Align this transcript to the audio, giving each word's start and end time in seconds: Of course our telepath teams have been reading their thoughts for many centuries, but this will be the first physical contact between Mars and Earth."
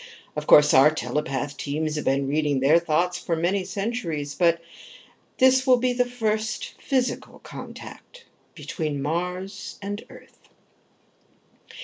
Of 0.35 0.47
course 0.47 0.73
our 0.73 0.89
telepath 0.89 1.57
teams 1.57 1.93
have 1.95 2.05
been 2.05 2.25
reading 2.27 2.59
their 2.59 2.79
thoughts 2.79 3.19
for 3.19 3.35
many 3.35 3.63
centuries, 3.63 4.33
but 4.33 4.59
this 5.37 5.67
will 5.67 5.77
be 5.77 5.93
the 5.93 6.09
first 6.09 6.73
physical 6.81 7.37
contact 7.37 8.25
between 8.55 8.99
Mars 8.99 9.77
and 9.79 10.03
Earth." 10.09 10.39